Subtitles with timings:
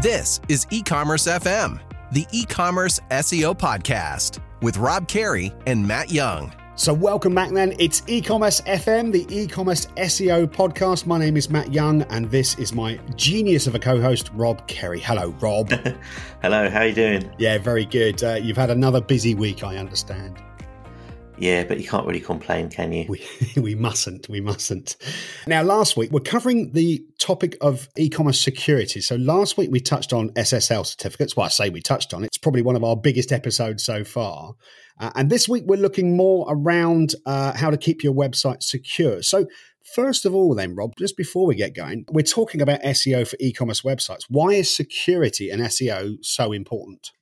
[0.00, 1.80] This is E-commerce FM,
[2.12, 6.54] the e-commerce SEO podcast with Rob Kerry and Matt Young.
[6.76, 7.74] So, welcome back then.
[7.80, 11.04] It's e-commerce FM, the e-commerce SEO podcast.
[11.04, 15.00] My name is Matt Young, and this is my genius of a co-host, Rob Kerry.
[15.00, 15.70] Hello, Rob.
[16.42, 16.70] Hello.
[16.70, 17.32] How you doing?
[17.36, 18.22] Yeah, very good.
[18.22, 20.40] Uh, you've had another busy week, I understand.
[21.40, 23.06] Yeah, but you can't really complain, can you?
[23.08, 23.24] We,
[23.60, 24.28] we mustn't.
[24.28, 24.96] We mustn't.
[25.46, 29.00] Now, last week, we're covering the topic of e commerce security.
[29.00, 31.36] So, last week we touched on SSL certificates.
[31.36, 32.28] Well, I say we touched on it.
[32.28, 34.54] It's probably one of our biggest episodes so far.
[34.98, 39.22] Uh, and this week, we're looking more around uh, how to keep your website secure.
[39.22, 39.46] So,
[39.94, 43.36] First of all, then, Rob, just before we get going, we're talking about SEO for
[43.40, 44.24] e commerce websites.
[44.28, 47.12] Why is security and SEO so important?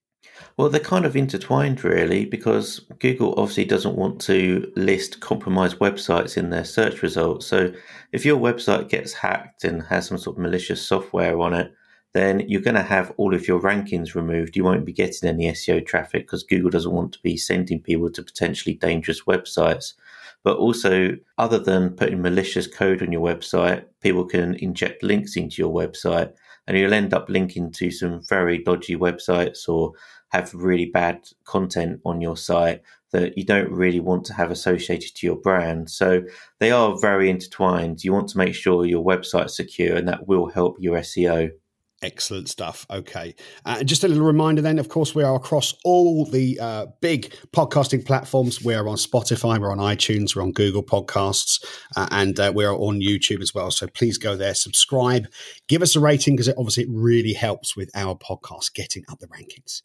[0.56, 6.36] Well, they're kind of intertwined, really, because Google obviously doesn't want to list compromised websites
[6.36, 7.46] in their search results.
[7.46, 7.72] So,
[8.12, 11.72] if your website gets hacked and has some sort of malicious software on it,
[12.14, 14.56] then you're going to have all of your rankings removed.
[14.56, 18.10] You won't be getting any SEO traffic because Google doesn't want to be sending people
[18.10, 19.92] to potentially dangerous websites.
[20.42, 25.60] But also, other than putting malicious code on your website, people can inject links into
[25.60, 26.32] your website
[26.66, 29.92] and you'll end up linking to some very dodgy websites or
[30.28, 32.82] have really bad content on your site
[33.12, 35.88] that you don't really want to have associated to your brand.
[35.90, 36.22] So
[36.58, 38.02] they are very intertwined.
[38.04, 41.50] You want to make sure your website's secure and that will help your SEO.
[42.02, 42.84] Excellent stuff.
[42.90, 43.34] Okay.
[43.64, 47.34] Uh, just a little reminder then, of course, we are across all the uh, big
[47.52, 48.62] podcasting platforms.
[48.62, 51.64] We are on Spotify, we're on iTunes, we're on Google Podcasts,
[51.96, 53.70] uh, and uh, we're on YouTube as well.
[53.70, 55.26] So please go there, subscribe,
[55.68, 59.18] give us a rating because it obviously it really helps with our podcast getting up
[59.20, 59.80] the rankings.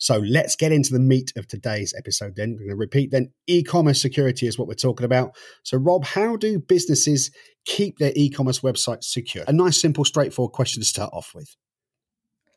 [0.00, 2.52] So let's get into the meat of today's episode then.
[2.52, 5.36] We're going to repeat then e commerce security is what we're talking about.
[5.62, 7.30] So, Rob, how do businesses
[7.64, 9.44] keep their e commerce websites secure?
[9.46, 11.54] A nice, simple, straightforward question to start off with.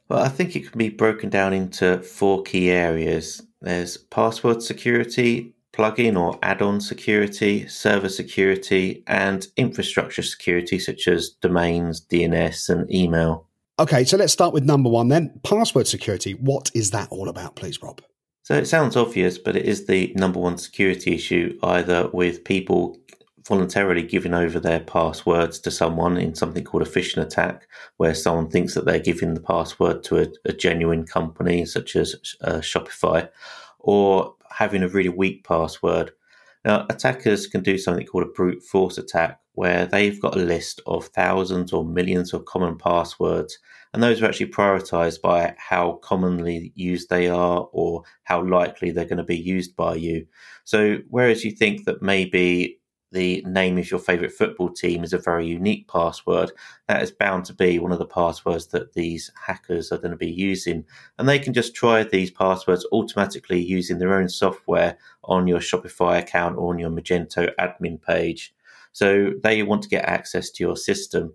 [0.09, 5.55] Well, I think it can be broken down into four key areas there's password security,
[5.71, 12.93] plugin or add on security, server security, and infrastructure security, such as domains, DNS, and
[12.93, 13.47] email.
[13.79, 16.33] Okay, so let's start with number one then password security.
[16.33, 18.01] What is that all about, please, Rob?
[18.43, 22.99] So it sounds obvious, but it is the number one security issue, either with people
[23.47, 27.67] voluntarily giving over their passwords to someone in something called a phishing attack,
[27.97, 32.15] where someone thinks that they're giving the password to a, a genuine company such as
[32.41, 33.27] uh, Shopify,
[33.79, 36.11] or having a really weak password.
[36.63, 40.81] Now, attackers can do something called a brute force attack, where they've got a list
[40.85, 43.59] of thousands or millions of common passwords,
[43.93, 49.05] and those are actually prioritized by how commonly used they are or how likely they're
[49.05, 50.25] going to be used by you.
[50.63, 52.79] So, whereas you think that maybe
[53.13, 56.51] the name of your favorite football team is a very unique password,
[56.87, 60.17] that is bound to be one of the passwords that these hackers are going to
[60.17, 60.83] be using.
[61.17, 66.17] And they can just try these passwords automatically using their own software on your Shopify
[66.19, 68.53] account or on your Magento admin page.
[68.93, 71.33] So they want to get access to your system.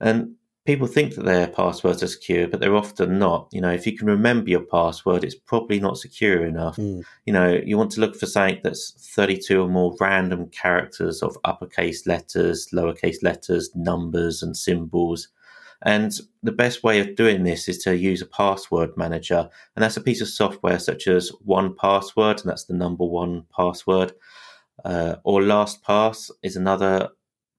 [0.00, 0.34] And
[0.66, 3.48] people think that their passwords are secure, but they're often not.
[3.52, 6.76] You know, if you can remember your password, it's probably not secure enough.
[6.76, 7.04] Mm.
[7.26, 11.36] You know, you want to look for something that's 32 or more random characters of
[11.44, 15.28] uppercase letters, lowercase letters, numbers, and symbols.
[15.82, 16.12] And
[16.42, 19.48] the best way of doing this is to use a password manager.
[19.74, 24.12] And that's a piece of software such as 1Password, and that's the number one password.
[24.84, 27.10] Uh, or LastPass is another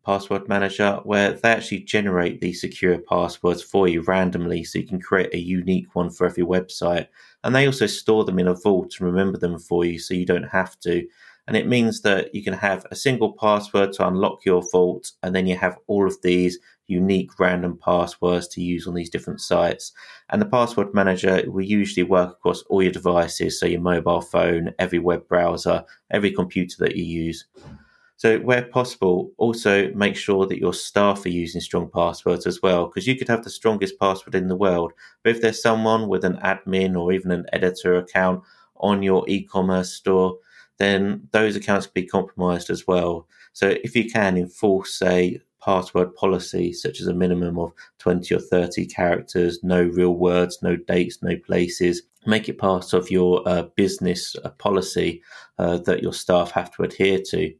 [0.05, 4.99] password manager where they actually generate these secure passwords for you randomly so you can
[4.99, 7.07] create a unique one for every website.
[7.43, 10.25] And they also store them in a vault and remember them for you so you
[10.25, 11.07] don't have to
[11.47, 15.35] and it means that you can have a single password to unlock your vault and
[15.35, 19.93] then you have all of these unique random passwords to use on these different sites
[20.29, 24.73] and the password manager will usually work across all your devices so your mobile phone
[24.77, 27.45] every web browser every computer that you use
[28.21, 32.85] so, where possible, also make sure that your staff are using strong passwords as well,
[32.85, 34.93] because you could have the strongest password in the world.
[35.23, 38.43] But if there's someone with an admin or even an editor account
[38.75, 40.37] on your e commerce store,
[40.81, 43.27] then those accounts can be compromised as well.
[43.53, 48.39] So, if you can enforce a password policy, such as a minimum of 20 or
[48.39, 53.63] 30 characters, no real words, no dates, no places, make it part of your uh,
[53.75, 55.21] business uh, policy
[55.59, 57.53] uh, that your staff have to adhere to.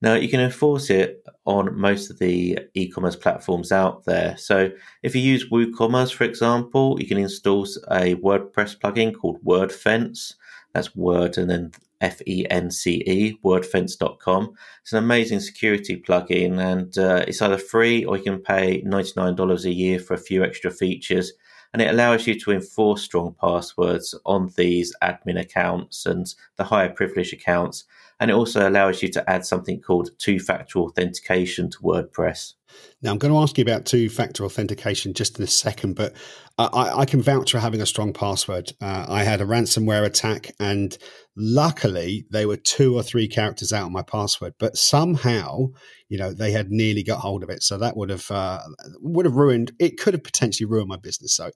[0.00, 4.36] Now, you can enforce it on most of the e commerce platforms out there.
[4.36, 4.70] So,
[5.04, 10.34] if you use WooCommerce, for example, you can install a WordPress plugin called WordFence.
[10.72, 11.72] That's Word and then
[12.02, 14.54] F E N C E, wordfence.com.
[14.82, 19.64] It's an amazing security plugin and uh, it's either free or you can pay $99
[19.64, 21.32] a year for a few extra features.
[21.72, 26.90] and it allows you to enforce strong passwords on these admin accounts and the higher
[26.90, 27.84] privilege accounts.
[28.20, 32.54] And it also allows you to add something called two factor authentication to WordPress.
[33.02, 36.14] Now, I'm going to ask you about two factor authentication just in a second, but
[36.58, 38.72] I, I, can vouch for having a strong password.
[38.80, 40.96] Uh, I had a ransomware attack, and
[41.36, 45.68] luckily, they were two or three characters out of my password, but somehow,
[46.08, 47.62] you know, they had nearly got hold of it.
[47.62, 48.60] So that would have uh,
[49.00, 49.72] would have ruined.
[49.78, 51.34] It could have potentially ruined my business.
[51.34, 51.50] So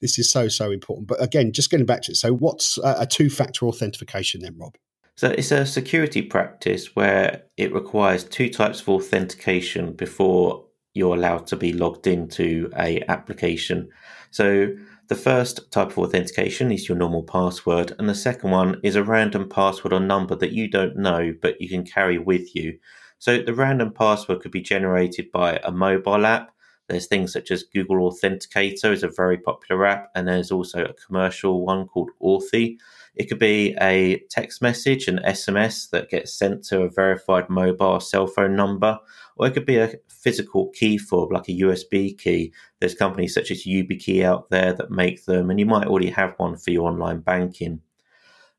[0.00, 1.08] this is so so important.
[1.08, 2.16] But again, just getting back to it.
[2.16, 4.74] So what's a two factor authentication then, Rob?
[5.20, 10.64] So it's a security practice where it requires two types of authentication before
[10.94, 13.90] you're allowed to be logged into a application.
[14.30, 14.68] So
[15.08, 19.04] the first type of authentication is your normal password, and the second one is a
[19.04, 22.78] random password or number that you don't know but you can carry with you.
[23.18, 26.50] So the random password could be generated by a mobile app.
[26.88, 30.94] There's things such as Google Authenticator is a very popular app, and there's also a
[30.94, 32.78] commercial one called Authy.
[33.16, 38.00] It could be a text message, an SMS that gets sent to a verified mobile
[38.00, 38.98] cell phone number,
[39.36, 42.52] or it could be a physical key fob, like a USB key.
[42.78, 46.34] There's companies such as YubiKey out there that make them, and you might already have
[46.36, 47.80] one for your online banking.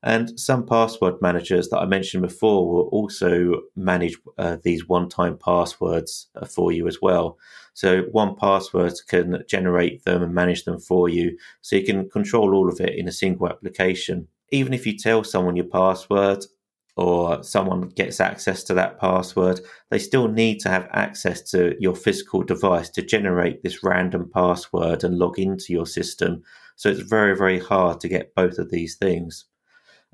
[0.04, 5.38] And some password managers that I mentioned before will also manage uh, these one time
[5.38, 7.38] passwords uh, for you as well.
[7.74, 11.38] So, 1Password can generate them and manage them for you.
[11.60, 15.24] So, you can control all of it in a single application even if you tell
[15.24, 16.44] someone your password
[16.96, 19.60] or someone gets access to that password,
[19.90, 25.02] they still need to have access to your physical device to generate this random password
[25.02, 26.42] and log into your system.
[26.76, 29.46] So it's very, very hard to get both of these things.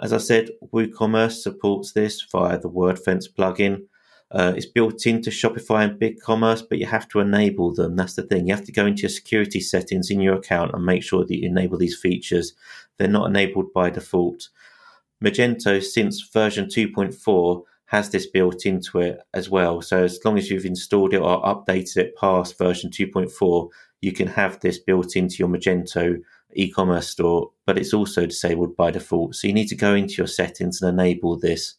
[0.01, 3.83] As I said, WooCommerce supports this via the WordFence plugin.
[4.31, 7.97] Uh, it's built into Shopify and BigCommerce, but you have to enable them.
[7.97, 8.47] That's the thing.
[8.47, 11.35] You have to go into your security settings in your account and make sure that
[11.35, 12.53] you enable these features.
[12.99, 14.49] They're not enabled by default.
[15.25, 19.81] Magento, since version 2.4, has this built into it as well.
[19.81, 23.69] So as long as you've installed it or updated it past version 2.4,
[24.03, 26.21] you can have this built into your Magento
[26.55, 29.35] e-commerce store, but it's also disabled by default.
[29.35, 31.77] So you need to go into your settings and enable this.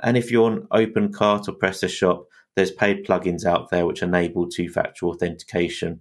[0.00, 2.24] And if you're on OpenCart or PrestaShop,
[2.54, 6.00] there's paid plugins out there which enable two-factor authentication.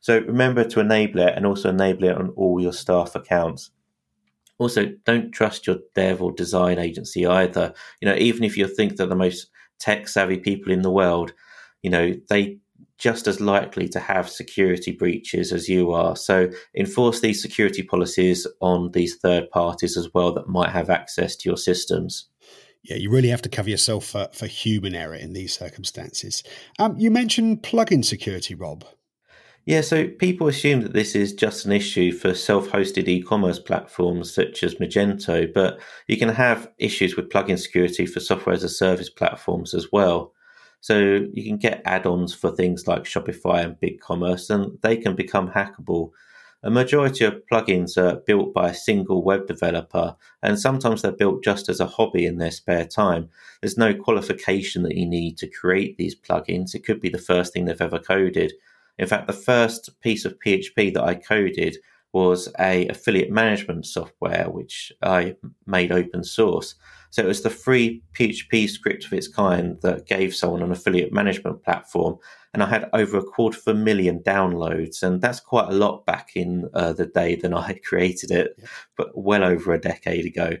[0.00, 3.70] So remember to enable it and also enable it on all your staff accounts.
[4.60, 7.72] Also, don't trust your dev or design agency either.
[8.00, 9.48] You know, even if you think they're the most
[9.78, 11.32] tech savvy people in the world,
[11.82, 12.58] you know, they
[12.98, 16.14] just as likely to have security breaches as you are.
[16.14, 21.34] So enforce these security policies on these third parties as well that might have access
[21.36, 22.26] to your systems.
[22.82, 26.42] Yeah, you really have to cover yourself for, for human error in these circumstances.
[26.78, 28.84] Um, you mentioned plugin security, Rob.
[29.66, 33.58] Yeah, so people assume that this is just an issue for self hosted e commerce
[33.58, 38.64] platforms such as Magento, but you can have issues with plugin security for software as
[38.64, 40.32] a service platforms as well.
[40.80, 45.14] So you can get add ons for things like Shopify and BigCommerce, and they can
[45.14, 46.10] become hackable.
[46.62, 51.44] A majority of plugins are built by a single web developer, and sometimes they're built
[51.44, 53.28] just as a hobby in their spare time.
[53.60, 56.74] There's no qualification that you need to create these plugins.
[56.74, 58.52] It could be the first thing they've ever coded.
[59.00, 61.78] In fact, the first piece of PHP that I coded
[62.12, 66.74] was a affiliate management software which I made open source.
[67.08, 71.14] So it was the free PHP script of its kind that gave someone an affiliate
[71.14, 72.18] management platform,
[72.52, 76.04] and I had over a quarter of a million downloads, and that's quite a lot
[76.04, 78.62] back in uh, the day than I had created it,
[78.98, 80.58] but well over a decade ago.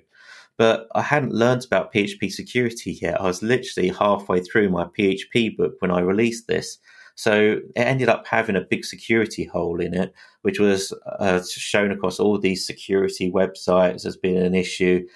[0.56, 3.20] But I hadn't learned about PHP security yet.
[3.20, 6.78] I was literally halfway through my PHP book when I released this.
[7.20, 11.90] So it ended up having a big security hole in it, which was uh, shown
[11.90, 15.06] across all these security websites as being an issue.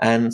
[0.00, 0.32] And,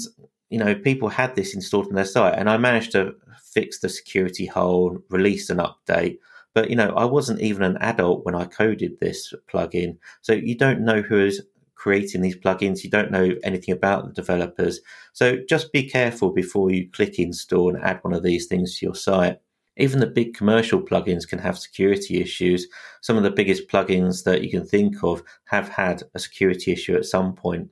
[0.49, 2.39] you know, people had this installed on their site.
[2.39, 6.17] And I managed to fix the security hole, release an update.
[6.55, 9.99] But, you know, I wasn't even an adult when I coded this plugin.
[10.23, 11.43] So you don't know who is
[11.75, 12.83] creating these plugins.
[12.83, 14.81] You don't know anything about the developers.
[15.13, 18.87] So just be careful before you click install and add one of these things to
[18.87, 19.41] your site.
[19.79, 22.67] Even the big commercial plugins can have security issues.
[23.01, 26.97] Some of the biggest plugins that you can think of have had a security issue
[26.97, 27.71] at some point.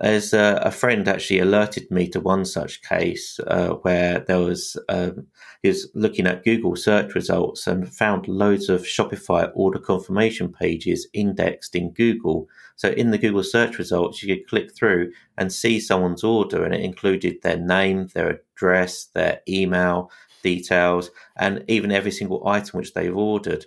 [0.00, 4.76] As uh, a friend actually alerted me to one such case uh, where there was
[4.88, 5.26] um,
[5.62, 11.06] he was looking at Google search results and found loads of Shopify order confirmation pages
[11.12, 12.48] indexed in Google.
[12.74, 16.74] So in the Google search results, you could click through and see someone's order, and
[16.74, 20.10] it included their name, their address, their email,
[20.42, 23.64] details, and even every single item which they've ordered.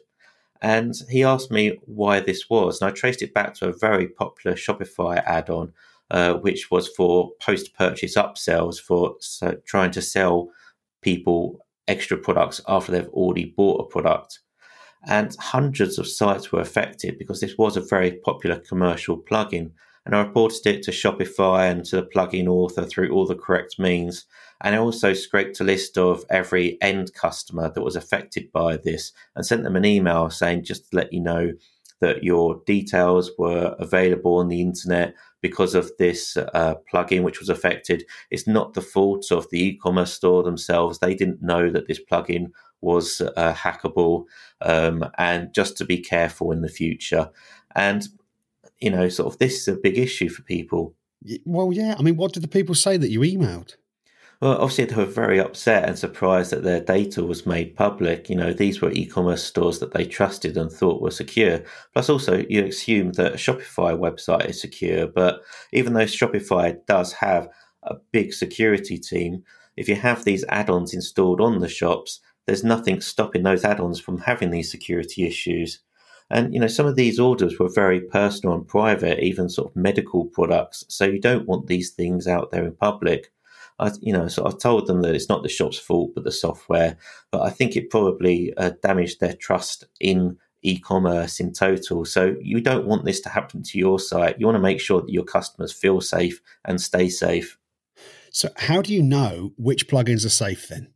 [0.61, 2.81] And he asked me why this was.
[2.81, 5.73] And I traced it back to a very popular Shopify add on,
[6.11, 10.49] uh, which was for post purchase upsells for so trying to sell
[11.01, 14.39] people extra products after they've already bought a product.
[15.07, 19.71] And hundreds of sites were affected because this was a very popular commercial plugin.
[20.05, 23.79] And I reported it to Shopify and to the plugin author through all the correct
[23.79, 24.25] means.
[24.61, 29.11] And I also scraped a list of every end customer that was affected by this
[29.35, 31.53] and sent them an email saying, just to let you know
[32.01, 37.49] that your details were available on the internet because of this uh, plugin which was
[37.49, 38.03] affected.
[38.29, 40.99] It's not the fault of the e commerce store themselves.
[40.99, 44.25] They didn't know that this plugin was uh, hackable,
[44.61, 47.29] um, and just to be careful in the future.
[47.75, 48.07] And,
[48.79, 50.95] you know, sort of this is a big issue for people.
[51.45, 51.95] Well, yeah.
[51.97, 53.75] I mean, what did the people say that you emailed?
[54.41, 58.29] Well, obviously, they were very upset and surprised that their data was made public.
[58.29, 61.63] You know, these were e commerce stores that they trusted and thought were secure.
[61.93, 65.07] Plus, also, you assume that a Shopify website is secure.
[65.07, 65.41] But
[65.71, 67.47] even though Shopify does have
[67.83, 69.43] a big security team,
[69.77, 73.79] if you have these add ons installed on the shops, there's nothing stopping those add
[73.79, 75.79] ons from having these security issues.
[76.29, 79.75] And you know, some of these orders were very personal and private, even sort of
[79.75, 80.83] medical products.
[80.87, 83.31] So you don't want these things out there in public.
[83.77, 86.31] I, you know, so I told them that it's not the shop's fault, but the
[86.31, 86.97] software.
[87.31, 92.05] But I think it probably uh, damaged their trust in e-commerce in total.
[92.05, 94.39] So you don't want this to happen to your site.
[94.39, 97.59] You want to make sure that your customers feel safe and stay safe.
[98.31, 100.87] So how do you know which plugins are safe then?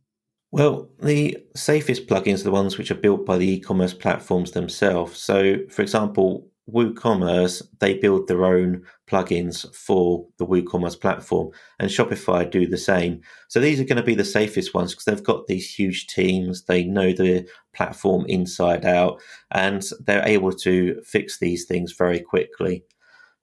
[0.52, 5.22] Well, the safest plugins are the ones which are built by the e-commerce platforms themselves.
[5.22, 12.48] So, for example, WooCommerce, they build their own plugins for the WooCommerce platform, and Shopify
[12.50, 13.20] do the same.
[13.48, 16.64] So these are going to be the safest ones because they've got these huge teams,
[16.64, 19.20] they know the platform inside out,
[19.52, 22.84] and they're able to fix these things very quickly.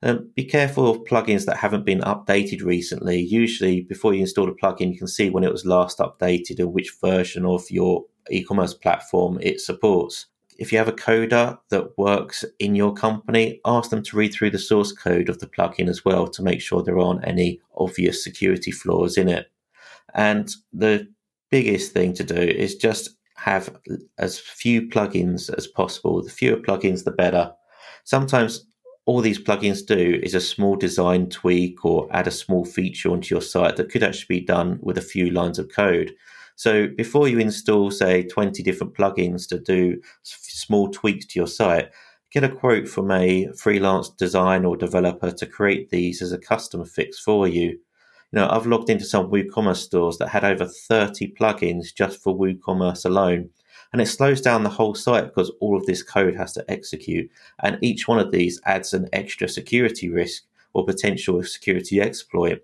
[0.04, 3.20] Um, be careful of plugins that haven't been updated recently.
[3.20, 6.72] Usually, before you install a plugin, you can see when it was last updated and
[6.72, 10.28] which version of your e commerce platform it supports
[10.58, 14.52] if you have a coder that works in your company, ask them to read through
[14.52, 18.24] the source code of the plugin as well to make sure there aren't any obvious
[18.24, 19.52] security flaws in it.
[20.14, 21.08] And the
[21.52, 23.78] biggest thing to do is just have
[24.18, 26.24] as few plugins as possible.
[26.24, 27.54] The fewer plugins, the better.
[28.04, 28.66] Sometimes
[29.08, 33.34] all these plugins do is a small design tweak or add a small feature onto
[33.34, 36.14] your site that could actually be done with a few lines of code.
[36.58, 41.90] So before you install, say, 20 different plugins to do small tweaks to your site,
[42.32, 46.84] get a quote from a freelance design or developer to create these as a custom
[46.84, 47.70] fix for you.
[47.70, 47.80] You
[48.34, 53.06] know, I've logged into some WooCommerce stores that had over 30 plugins just for WooCommerce
[53.06, 53.52] alone.
[53.94, 57.30] And it slows down the whole site because all of this code has to execute.
[57.64, 62.62] And each one of these adds an extra security risk or potential security exploit.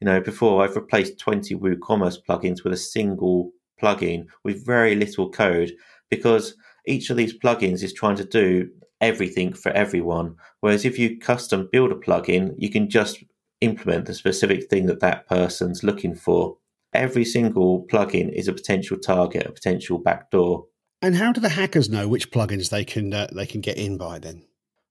[0.00, 3.50] You know, before I've replaced 20 WooCommerce plugins with a single
[3.82, 5.72] plugin with very little code
[6.10, 6.54] because
[6.86, 8.70] each of these plugins is trying to do
[9.00, 10.36] everything for everyone.
[10.60, 13.22] Whereas if you custom build a plugin, you can just
[13.60, 16.56] implement the specific thing that that person's looking for.
[16.92, 20.66] Every single plugin is a potential target, a potential backdoor.
[21.02, 23.98] And how do the hackers know which plugins they can uh, they can get in
[23.98, 24.44] by then?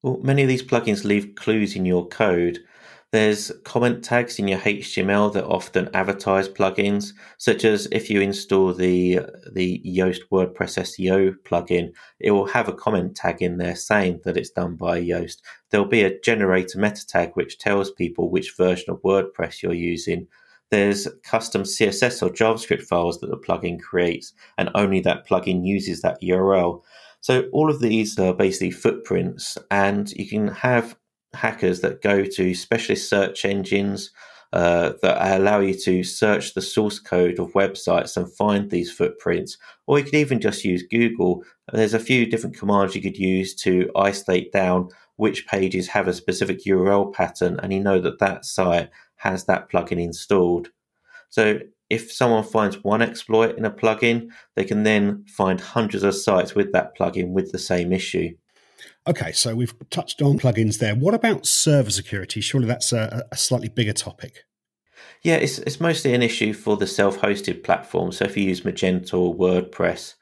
[0.04, 2.60] Well, many of these plugins leave clues in your code,
[3.13, 8.74] there's comment tags in your HTML that often advertise plugins, such as if you install
[8.74, 9.22] the
[9.54, 14.36] the Yoast WordPress SEO plugin, it will have a comment tag in there saying that
[14.36, 15.38] it's done by Yoast.
[15.70, 20.27] There'll be a generator meta tag which tells people which version of WordPress you're using.
[20.69, 26.01] There's custom CSS or JavaScript files that the plugin creates, and only that plugin uses
[26.01, 26.81] that URL.
[27.21, 30.97] So all of these are basically footprints, and you can have
[31.33, 34.12] hackers that go to specialist search engines
[34.53, 39.57] uh, that allow you to search the source code of websites and find these footprints.
[39.88, 41.43] Or you could even just use Google.
[41.74, 46.13] There's a few different commands you could use to isolate down which pages have a
[46.13, 50.69] specific URL pattern, and you know that that site has that plugin installed.
[51.29, 51.59] So
[51.89, 56.55] if someone finds one exploit in a plugin, they can then find hundreds of sites
[56.55, 58.36] with that plugin with the same issue.
[59.07, 60.95] Okay, so we've touched on plugins there.
[60.95, 62.41] What about server security?
[62.41, 64.43] Surely that's a, a slightly bigger topic.
[65.24, 68.12] Yeah, it's, it's mostly an issue for the self hosted platform.
[68.12, 70.15] So if you use Magento or WordPress,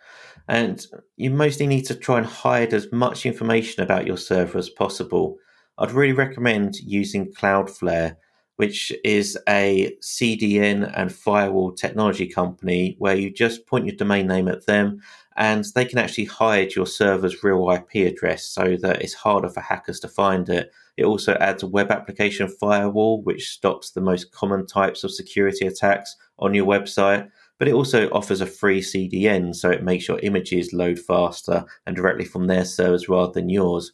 [0.47, 0.85] and
[1.17, 5.37] you mostly need to try and hide as much information about your server as possible.
[5.77, 8.15] I'd really recommend using Cloudflare,
[8.57, 14.47] which is a CDN and firewall technology company where you just point your domain name
[14.47, 15.01] at them
[15.37, 19.59] and they can actually hide your server's real IP address so that it's harder for
[19.59, 20.71] hackers to find it.
[20.95, 25.67] It also adds a web application firewall, which stops the most common types of security
[25.67, 27.29] attacks on your website.
[27.59, 31.95] But it also offers a free CDN, so it makes your images load faster and
[31.95, 33.91] directly from their servers rather than yours.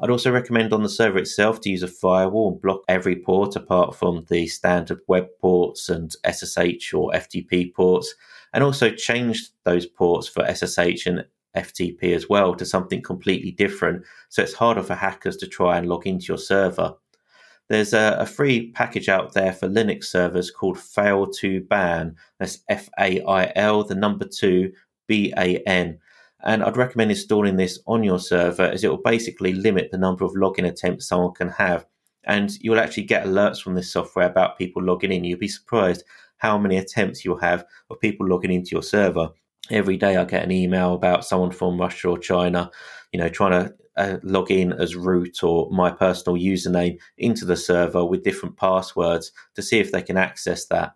[0.00, 3.56] I'd also recommend on the server itself to use a firewall and block every port
[3.56, 8.14] apart from the standard web ports and SSH or FTP ports,
[8.52, 11.24] and also change those ports for SSH and
[11.56, 15.88] FTP as well to something completely different so it's harder for hackers to try and
[15.88, 16.94] log into your server.
[17.68, 22.14] There's a, a free package out there for Linux servers called Fail2Ban.
[22.38, 24.72] That's F A I L, the number two,
[25.08, 25.98] B A N
[26.44, 30.24] and I'd recommend installing this on your server as it will basically limit the number
[30.24, 31.86] of login attempts someone can have.
[32.24, 35.24] And you'll actually get alerts from this software about people logging in.
[35.24, 36.04] You'll be surprised
[36.38, 39.30] how many attempts you'll have of people logging into your server.
[39.70, 42.70] Every day I get an email about someone from Russia or China,
[43.12, 47.56] you know, trying to uh, log in as root or my personal username into the
[47.56, 50.92] server with different passwords to see if they can access that.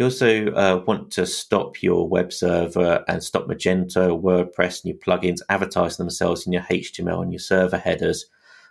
[0.00, 4.96] You also uh, want to stop your web server and stop Magento, WordPress, and your
[4.96, 8.24] plugins advertising themselves in your HTML and your server headers.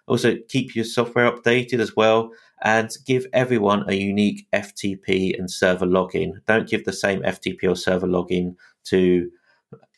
[0.08, 2.32] Also, keep your software updated as well
[2.64, 6.44] and give everyone a unique FTP and server login.
[6.48, 8.56] Don't give the same FTP or server login
[8.86, 9.30] to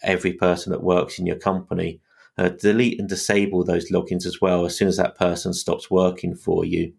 [0.04, 2.02] every person that works in your company.
[2.38, 6.36] Uh, delete and disable those logins as well as soon as that person stops working
[6.36, 6.92] for you.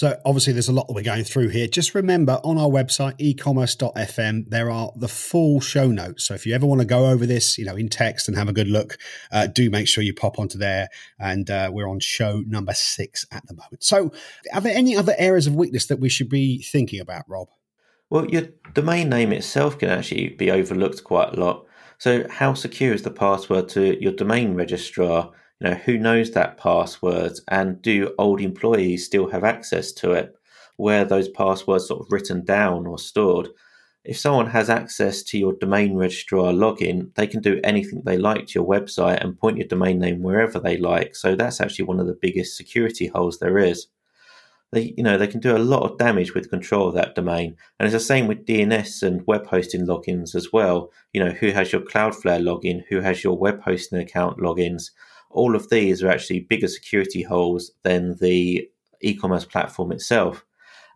[0.00, 1.66] So obviously there's a lot that we're going through here.
[1.66, 6.24] Just remember on our website, ecommerce.fm, there are the full show notes.
[6.24, 8.48] So if you ever want to go over this, you know, in text and have
[8.48, 8.96] a good look,
[9.30, 10.88] uh, do make sure you pop onto there.
[11.18, 13.84] And uh, we're on show number six at the moment.
[13.84, 14.10] So
[14.54, 17.48] are there any other areas of weakness that we should be thinking about, Rob?
[18.08, 21.66] Well, your domain name itself can actually be overlooked quite a lot.
[21.98, 25.32] So how secure is the password to your domain registrar?
[25.60, 27.38] You know who knows that password?
[27.48, 30.34] And do old employees still have access to it?
[30.76, 33.48] Where those passwords sort of written down or stored?
[34.02, 38.46] If someone has access to your domain registrar login they can do anything they like
[38.46, 41.14] to your website and point your domain name wherever they like.
[41.14, 43.88] So that's actually one of the biggest security holes there is.
[44.72, 47.56] They you know they can do a lot of damage with control of that domain.
[47.78, 50.90] And it's the same with dns and web hosting logins as well.
[51.12, 52.84] You know who has your cloudflare login?
[52.88, 54.92] Who has your web hosting account logins
[55.30, 58.68] all of these are actually bigger security holes than the
[59.00, 60.44] e commerce platform itself.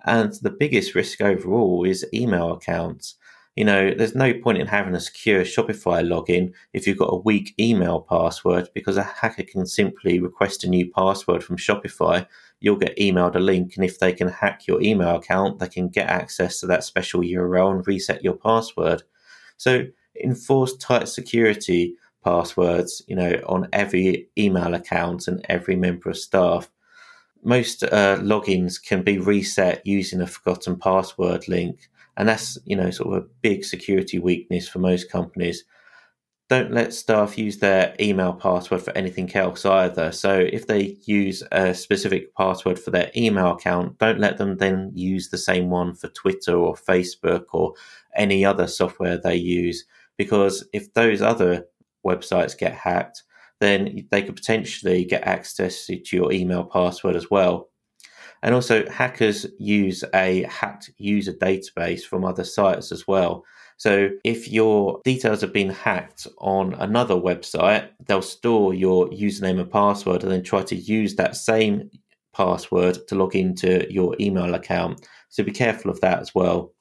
[0.05, 3.15] And the biggest risk overall is email accounts.
[3.57, 7.21] You know, there's no point in having a secure Shopify login if you've got a
[7.21, 12.27] weak email password because a hacker can simply request a new password from Shopify.
[12.59, 15.89] You'll get emailed a link, and if they can hack your email account, they can
[15.89, 19.05] get access to that special URL and reset your password.
[19.57, 19.87] So,
[20.23, 26.71] enforce tight security passwords, you know, on every email account and every member of staff.
[27.43, 32.91] Most uh, logins can be reset using a forgotten password link, and that's you know
[32.91, 35.65] sort of a big security weakness for most companies.
[36.49, 40.13] Don't let staff use their email password for anything else either.
[40.13, 44.93] So if they use a specific password for their email account, don't let them then
[44.95, 47.73] use the same one for Twitter or Facebook or
[48.15, 49.85] any other software they use
[50.17, 51.67] because if those other
[52.05, 53.23] websites get hacked,
[53.61, 57.71] then they could potentially get access to your email password as well.
[58.43, 63.43] And also, hackers use a hacked user database from other sites as well.
[63.79, 69.71] So, if your details have been hacked on another website, they'll store your username and
[69.71, 71.89] password and then try to use that same
[72.35, 75.07] password to log into your email account.
[75.31, 76.74] So, be careful of that as well.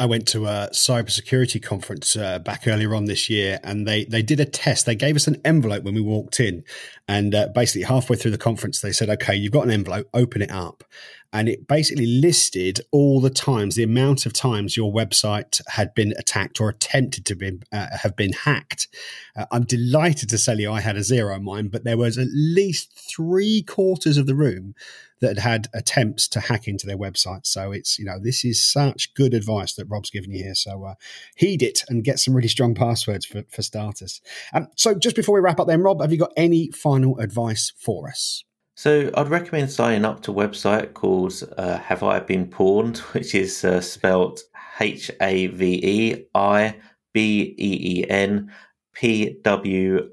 [0.00, 4.22] I went to a cybersecurity conference uh, back earlier on this year, and they they
[4.22, 4.86] did a test.
[4.86, 6.62] They gave us an envelope when we walked in,
[7.08, 10.08] and uh, basically halfway through the conference, they said, "Okay, you've got an envelope.
[10.14, 10.84] Open it up."
[11.32, 16.14] And it basically listed all the times, the amount of times your website had been
[16.18, 18.88] attacked or attempted to be, uh, have been hacked.
[19.36, 22.16] Uh, I'm delighted to tell you I had a zero on mine, but there was
[22.16, 24.74] at least three quarters of the room
[25.20, 27.46] that had had attempts to hack into their website.
[27.46, 30.54] So it's, you know, this is such good advice that Rob's given you here.
[30.54, 30.94] So uh,
[31.36, 34.20] heed it and get some really strong passwords for, for starters.
[34.52, 37.72] Um, so just before we wrap up then, Rob, have you got any final advice
[37.76, 38.44] for us?
[38.78, 43.34] So I'd recommend signing up to a website called uh, Have I Been Pwned, which
[43.34, 44.38] is uh, spelled
[44.78, 46.76] H A V E I
[47.12, 48.52] B E E N
[48.94, 50.08] P W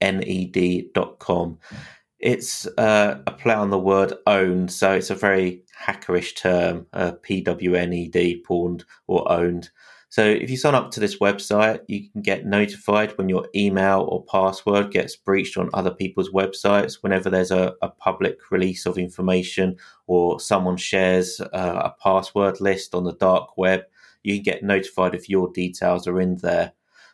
[0.00, 1.58] N E D dot com.
[2.18, 7.12] It's uh, a play on the word owned, so it's a very hackerish term, uh,
[7.22, 9.68] PWNED, pawned or owned.
[10.08, 14.06] So if you sign up to this website, you can get notified when your email
[14.08, 17.02] or password gets breached on other people's websites.
[17.02, 22.94] Whenever there's a, a public release of information or someone shares uh, a password list
[22.94, 23.82] on the dark web,
[24.22, 26.72] you can get notified if your details are in there.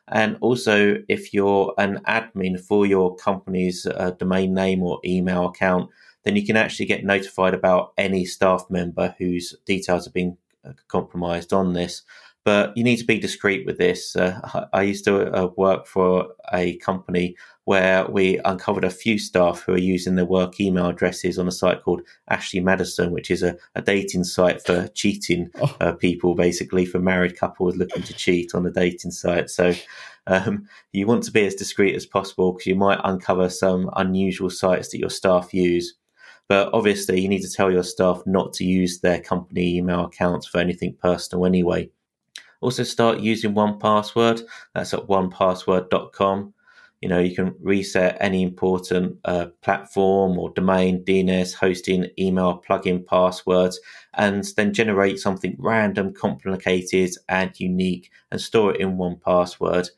[0.09, 5.91] And also, if you're an admin for your company's uh, domain name or email account,
[6.25, 10.73] then you can actually get notified about any staff member whose details have been uh,
[10.89, 12.03] compromised on this
[12.45, 14.17] but you need to be discreet with this.
[14.17, 19.63] Uh, I used to uh, work for a company where we uncovered a few staff
[19.63, 23.45] who are using their work email addresses on a site called Ashley Madison, which is
[23.45, 25.77] a, a dating site for cheating oh.
[25.81, 29.49] uh, people, basically for married couples looking to cheat on a dating site.
[29.49, 29.73] So
[30.27, 34.51] um, you want to be as discreet as possible because you might uncover some unusual
[34.51, 35.95] sites that your staff use.
[36.49, 40.47] But obviously, you need to tell your staff not to use their company email accounts
[40.47, 41.89] for anything personal anyway.
[42.63, 44.43] Also, start using 1Password.
[44.73, 46.55] That's at onepassword.com.
[47.01, 53.05] You know, you can reset any important uh, platform or domain, DNS, hosting, email, plugin
[53.05, 53.81] passwords,
[54.15, 59.89] and then generate something random, complicated, and unique and store it in 1Password.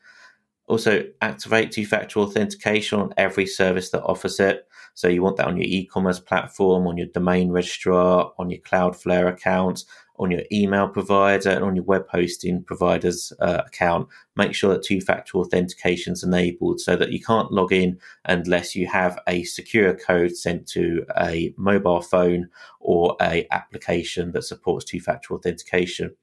[0.67, 4.67] Also, activate two factor authentication on every service that offers it.
[4.95, 8.61] So, you want that on your e commerce platform, on your domain registrar, on your
[8.61, 9.83] Cloudflare account,
[10.17, 14.83] on your email provider and on your web hosting provider's uh, account, make sure that
[14.83, 19.43] two factor authentication is enabled so that you can't log in unless you have a
[19.43, 22.49] secure code sent to a mobile phone
[22.79, 26.15] or a application that supports two factor authentication.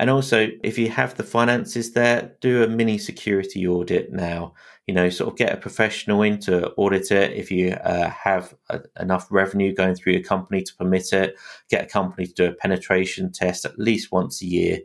[0.00, 4.54] And also, if you have the finances there, do a mini security audit now.
[4.86, 7.34] You know, sort of get a professional in to audit it.
[7.34, 11.36] If you uh, have a, enough revenue going through your company to permit it,
[11.68, 14.78] get a company to do a penetration test at least once a year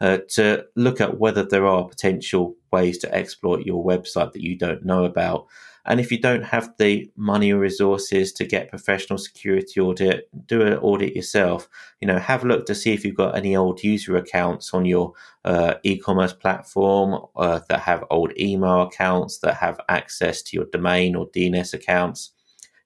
[0.00, 4.56] uh, to look at whether there are potential ways to exploit your website that you
[4.56, 5.46] don't know about.
[5.84, 10.62] And if you don't have the money or resources to get professional security audit, do
[10.62, 11.68] an audit yourself.
[12.00, 14.84] You know, have a look to see if you've got any old user accounts on
[14.84, 15.12] your
[15.44, 21.16] uh, e-commerce platform uh, that have old email accounts that have access to your domain
[21.16, 22.30] or DNS accounts.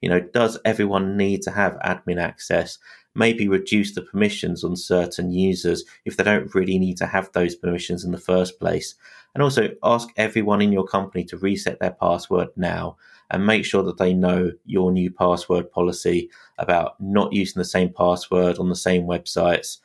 [0.01, 2.79] You know, does everyone need to have admin access?
[3.15, 7.55] Maybe reduce the permissions on certain users if they don't really need to have those
[7.55, 8.95] permissions in the first place.
[9.37, 12.97] And also ask everyone in your company to reset their password now
[13.31, 17.93] and make sure that they know your new password policy about not using the same
[17.93, 19.77] password on the same websites,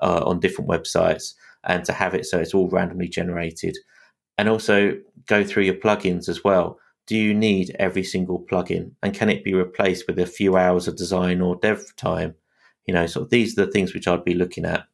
[0.00, 3.76] uh, on different websites, and to have it so it's all randomly generated.
[4.38, 6.78] And also go through your plugins as well.
[7.06, 8.92] Do you need every single plugin?
[9.02, 12.36] And can it be replaced with a few hours of design or dev time?
[12.86, 14.86] You know, so these are the things which I'd be looking at.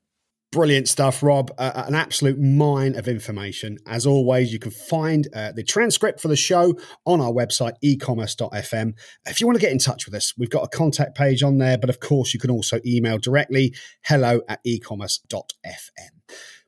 [0.52, 1.52] Brilliant stuff, Rob.
[1.58, 3.78] Uh, an absolute mine of information.
[3.86, 6.74] As always, you can find uh, the transcript for the show
[7.06, 8.94] on our website, ecommerce.fm.
[9.26, 11.58] If you want to get in touch with us, we've got a contact page on
[11.58, 16.19] there, but of course, you can also email directly hello at ecommerce.fm.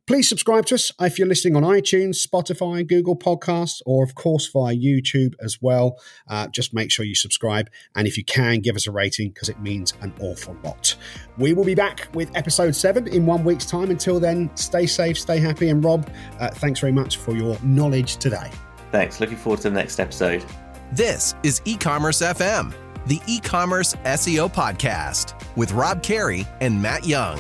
[0.09, 4.49] Please subscribe to us if you're listening on iTunes, Spotify, Google Podcasts, or of course
[4.49, 5.97] via YouTube as well.
[6.29, 7.71] Uh, just make sure you subscribe.
[7.95, 10.97] And if you can, give us a rating because it means an awful lot.
[11.39, 13.91] We will be back with episode seven in one week's time.
[13.91, 15.69] Until then, stay safe, stay happy.
[15.69, 16.11] And Rob,
[16.41, 18.51] uh, thanks very much for your knowledge today.
[18.91, 19.21] Thanks.
[19.21, 20.45] Looking forward to the next episode.
[20.91, 22.75] This is eCommerce FM,
[23.07, 27.39] the e commerce SEO podcast with Rob Kerry and Matt Young.